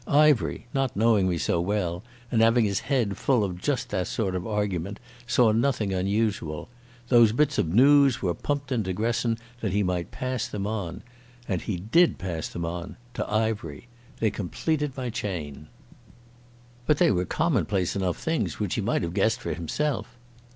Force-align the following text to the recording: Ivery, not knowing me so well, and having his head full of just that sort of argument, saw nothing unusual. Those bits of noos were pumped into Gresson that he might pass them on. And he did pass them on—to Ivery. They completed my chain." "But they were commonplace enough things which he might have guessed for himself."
Ivery, 0.07 0.65
not 0.73 0.95
knowing 0.95 1.29
me 1.29 1.37
so 1.37 1.61
well, 1.61 2.01
and 2.31 2.41
having 2.41 2.65
his 2.65 2.79
head 2.79 3.17
full 3.17 3.43
of 3.43 3.61
just 3.61 3.89
that 3.91 4.07
sort 4.07 4.33
of 4.33 4.47
argument, 4.47 4.99
saw 5.27 5.51
nothing 5.51 5.93
unusual. 5.93 6.69
Those 7.09 7.33
bits 7.33 7.59
of 7.59 7.71
noos 7.71 8.19
were 8.19 8.33
pumped 8.33 8.71
into 8.71 8.93
Gresson 8.93 9.37
that 9.59 9.73
he 9.73 9.83
might 9.83 10.09
pass 10.09 10.47
them 10.47 10.65
on. 10.65 11.03
And 11.47 11.61
he 11.61 11.77
did 11.77 12.17
pass 12.17 12.47
them 12.47 12.65
on—to 12.65 13.31
Ivery. 13.31 13.89
They 14.19 14.31
completed 14.31 14.97
my 14.97 15.11
chain." 15.11 15.67
"But 16.87 16.97
they 16.97 17.11
were 17.11 17.23
commonplace 17.25 17.95
enough 17.95 18.17
things 18.17 18.59
which 18.59 18.73
he 18.73 18.81
might 18.81 19.03
have 19.03 19.13
guessed 19.13 19.39
for 19.41 19.53
himself." 19.53 20.17